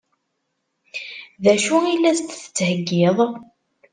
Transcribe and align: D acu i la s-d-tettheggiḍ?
D 1.43 1.45
acu 1.53 1.77
i 1.93 1.95
la 2.01 2.11
s-d-tettheggiḍ? 2.17 3.17